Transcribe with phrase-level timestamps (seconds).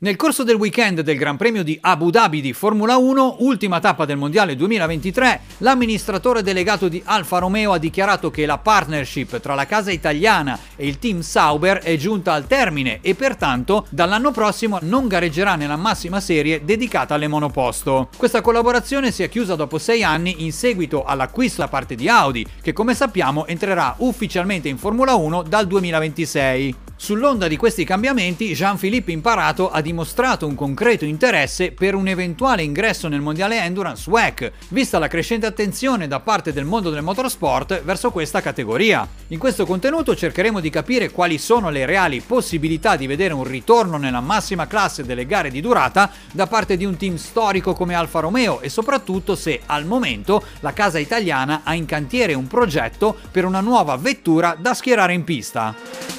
[0.00, 4.04] Nel corso del weekend del Gran Premio di Abu Dhabi di Formula 1, ultima tappa
[4.04, 9.66] del Mondiale 2023, l'amministratore delegato di Alfa Romeo ha dichiarato che la partnership tra la
[9.66, 15.08] casa italiana e il team Sauber è giunta al termine e pertanto dall'anno prossimo non
[15.08, 18.08] gareggerà nella massima serie dedicata alle monoposto.
[18.16, 22.46] Questa collaborazione si è chiusa dopo sei anni in seguito all'acquisto da parte di Audi,
[22.62, 26.86] che come sappiamo entrerà ufficialmente in Formula 1 dal 2026.
[27.00, 33.06] Sull'onda di questi cambiamenti, Jean-Philippe Imparato ha dimostrato un concreto interesse per un eventuale ingresso
[33.06, 38.10] nel mondiale Endurance WEC, vista la crescente attenzione da parte del mondo del motorsport verso
[38.10, 39.08] questa categoria.
[39.28, 43.96] In questo contenuto cercheremo di capire quali sono le reali possibilità di vedere un ritorno
[43.96, 48.18] nella massima classe delle gare di durata da parte di un team storico come Alfa
[48.18, 53.44] Romeo e soprattutto se al momento la casa italiana ha in cantiere un progetto per
[53.44, 56.17] una nuova vettura da schierare in pista.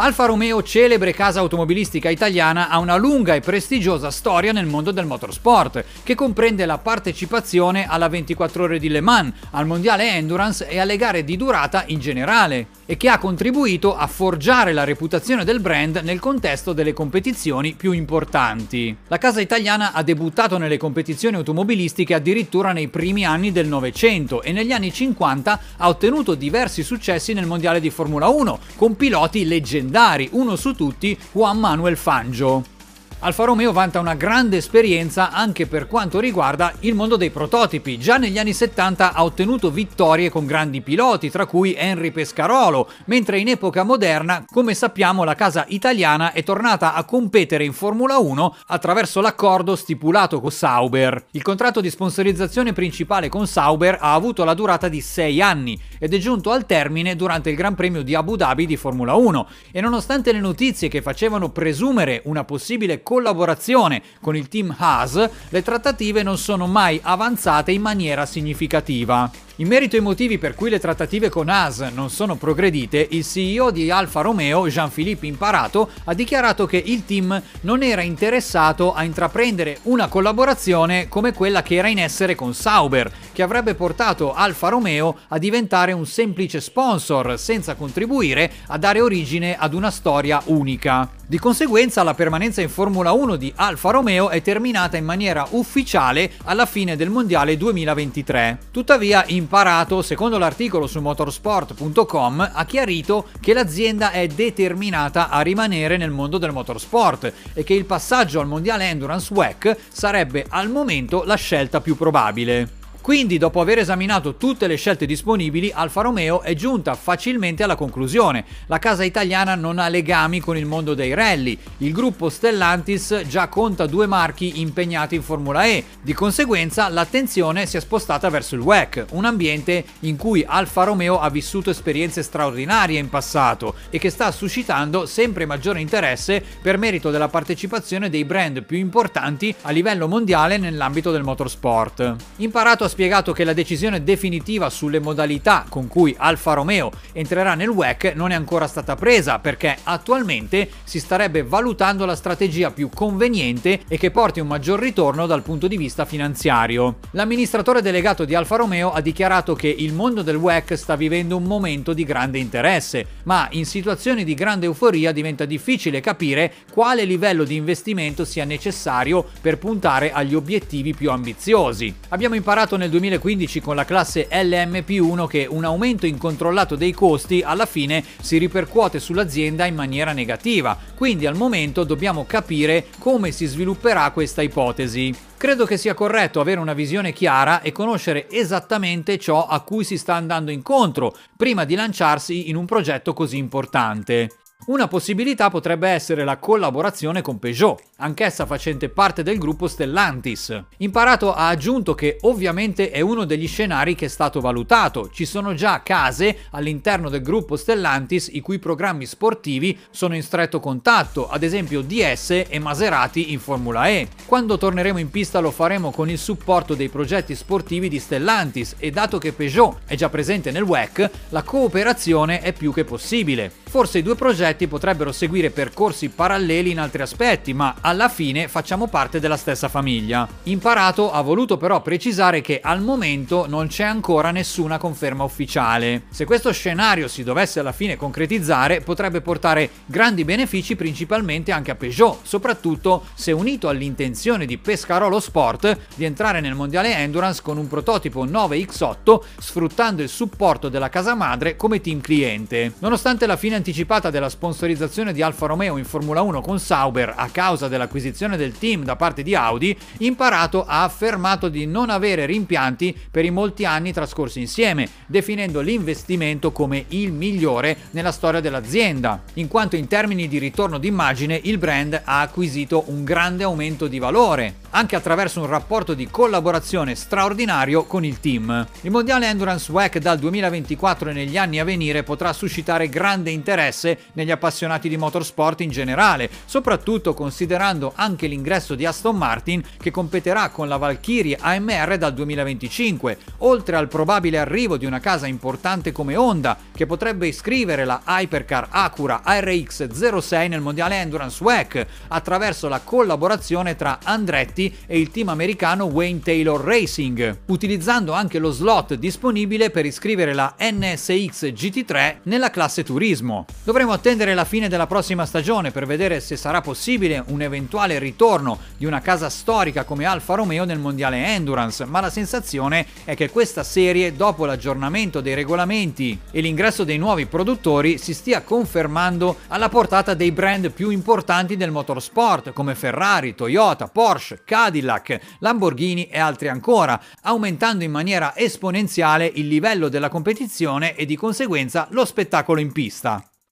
[0.00, 5.06] Alfa Romeo, celebre casa automobilistica italiana, ha una lunga e prestigiosa storia nel mondo del
[5.06, 10.78] motorsport, che comprende la partecipazione alla 24 ore di Le Mans, al mondiale Endurance e
[10.78, 15.58] alle gare di durata in generale, e che ha contribuito a forgiare la reputazione del
[15.58, 18.96] brand nel contesto delle competizioni più importanti.
[19.08, 24.52] La casa italiana ha debuttato nelle competizioni automobilistiche addirittura nei primi anni del Novecento e
[24.52, 29.86] negli anni 50 ha ottenuto diversi successi nel mondiale di Formula 1, con piloti leggendari
[29.88, 32.76] leggendari, uno su tutti Juan Manuel Fangio.
[33.20, 37.98] Alfa Romeo vanta una grande esperienza anche per quanto riguarda il mondo dei prototipi.
[37.98, 43.40] Già negli anni 70 ha ottenuto vittorie con grandi piloti, tra cui Henry Pescarolo, mentre
[43.40, 48.54] in epoca moderna, come sappiamo, la casa italiana è tornata a competere in Formula 1
[48.68, 51.26] attraverso l'accordo stipulato con Sauber.
[51.32, 56.14] Il contratto di sponsorizzazione principale con Sauber ha avuto la durata di 6 anni ed
[56.14, 59.80] è giunto al termine durante il Gran Premio di Abu Dhabi di Formula 1 e
[59.80, 66.22] nonostante le notizie che facevano presumere una possibile collaborazione con il team Haas, le trattative
[66.22, 69.30] non sono mai avanzate in maniera significativa.
[69.60, 73.70] In merito ai motivi per cui le trattative con Haas non sono progredite, il CEO
[73.70, 79.78] di Alfa Romeo, Jean-Philippe Imparato, ha dichiarato che il team non era interessato a intraprendere
[79.84, 85.16] una collaborazione come quella che era in essere con Sauber, che avrebbe portato Alfa Romeo
[85.28, 91.08] a diventare un semplice sponsor senza contribuire a dare origine ad una storia unica.
[91.24, 96.32] Di conseguenza la permanenza in Formula 1 di Alfa Romeo è terminata in maniera ufficiale
[96.46, 98.58] alla fine del Mondiale 2023.
[98.72, 106.10] Tuttavia Imparato, secondo l'articolo su motorsport.com, ha chiarito che l'azienda è determinata a rimanere nel
[106.10, 111.36] mondo del motorsport e che il passaggio al Mondiale Endurance WEC sarebbe al momento la
[111.36, 112.77] scelta più probabile.
[113.08, 118.44] Quindi, dopo aver esaminato tutte le scelte disponibili, Alfa Romeo è giunta facilmente alla conclusione.
[118.66, 121.56] La casa italiana non ha legami con il mondo dei rally.
[121.78, 125.84] Il gruppo Stellantis già conta due marchi impegnati in Formula E.
[126.02, 131.18] Di conseguenza, l'attenzione si è spostata verso il WEC, un ambiente in cui Alfa Romeo
[131.18, 137.10] ha vissuto esperienze straordinarie in passato e che sta suscitando sempre maggiore interesse per merito
[137.10, 142.16] della partecipazione dei brand più importanti a livello mondiale nell'ambito del motorsport.
[142.36, 147.68] Imparato a spiegato che la decisione definitiva sulle modalità con cui Alfa Romeo entrerà nel
[147.68, 153.82] WEC non è ancora stata presa perché attualmente si starebbe valutando la strategia più conveniente
[153.86, 156.96] e che porti un maggior ritorno dal punto di vista finanziario.
[157.12, 161.44] L'amministratore delegato di Alfa Romeo ha dichiarato che il mondo del WEC sta vivendo un
[161.44, 167.44] momento di grande interesse, ma in situazioni di grande euforia diventa difficile capire quale livello
[167.44, 171.94] di investimento sia necessario per puntare agli obiettivi più ambiziosi.
[172.08, 177.66] Abbiamo imparato nel 2015 con la classe LMP1 che un aumento incontrollato dei costi alla
[177.66, 184.10] fine si ripercuote sull'azienda in maniera negativa, quindi al momento dobbiamo capire come si svilupperà
[184.12, 185.14] questa ipotesi.
[185.36, 189.98] Credo che sia corretto avere una visione chiara e conoscere esattamente ciò a cui si
[189.98, 194.30] sta andando incontro prima di lanciarsi in un progetto così importante.
[194.66, 200.62] Una possibilità potrebbe essere la collaborazione con Peugeot, anch'essa facente parte del gruppo Stellantis.
[200.78, 205.54] Imparato ha aggiunto che ovviamente è uno degli scenari che è stato valutato, ci sono
[205.54, 211.44] già case all'interno del gruppo Stellantis i cui programmi sportivi sono in stretto contatto, ad
[211.44, 214.08] esempio DS e Maserati in Formula E.
[214.26, 218.90] Quando torneremo in pista lo faremo con il supporto dei progetti sportivi di Stellantis e
[218.90, 223.50] dato che Peugeot è già presente nel WEC, la cooperazione è più che possibile.
[223.68, 228.86] Forse i due progetti potrebbero seguire percorsi paralleli in altri aspetti, ma alla fine facciamo
[228.86, 230.26] parte della stessa famiglia.
[230.44, 236.04] Imparato ha voluto però precisare che al momento non c'è ancora nessuna conferma ufficiale.
[236.08, 241.74] Se questo scenario si dovesse alla fine concretizzare, potrebbe portare grandi benefici principalmente anche a
[241.74, 247.68] Peugeot, soprattutto se unito all'intenzione di Pescarolo Sport di entrare nel mondiale Endurance con un
[247.68, 252.72] prototipo 9X8 sfruttando il supporto della casa madre come team cliente.
[252.78, 257.28] Nonostante la fine anticipata della sponsorizzazione di Alfa Romeo in Formula 1 con Sauber a
[257.28, 262.96] causa dell'acquisizione del team da parte di Audi, Imparato ha affermato di non avere rimpianti
[263.10, 269.48] per i molti anni trascorsi insieme, definendo l'investimento come il migliore nella storia dell'azienda, in
[269.48, 274.54] quanto in termini di ritorno d'immagine il brand ha acquisito un grande aumento di valore,
[274.70, 278.66] anche attraverso un rapporto di collaborazione straordinario con il team.
[278.82, 283.98] Il mondiale Endurance WEC dal 2024 e negli anni a venire potrà suscitare grande interesse
[284.12, 290.50] negli appassionati di motorsport in generale, soprattutto considerando anche l'ingresso di Aston Martin che competerà
[290.50, 296.16] con la Valkyrie AMR dal 2025, oltre al probabile arrivo di una casa importante come
[296.16, 302.80] Honda che potrebbe iscrivere la Hypercar Acura ARX 06 nel mondiale Endurance WEC attraverso la
[302.82, 308.94] collaborazione tra Andretti Andretti e il team americano Wayne Taylor Racing, utilizzando anche lo slot
[308.94, 313.46] disponibile per iscrivere la NSX GT3 nella classe turismo.
[313.62, 318.58] Dovremo attendere la fine della prossima stagione per vedere se sarà possibile un eventuale ritorno
[318.76, 323.30] di una casa storica come Alfa Romeo nel mondiale Endurance, ma la sensazione è che
[323.30, 329.68] questa serie, dopo l'aggiornamento dei regolamenti e l'ingresso dei nuovi produttori, si stia confermando alla
[329.68, 336.48] portata dei brand più importanti del motorsport come Ferrari, Toyota, Porsche, Cadillac, Lamborghini e altri
[336.48, 342.72] ancora, aumentando in maniera esponenziale il livello della competizione e di conseguenza lo spettacolo in
[342.72, 343.22] pista.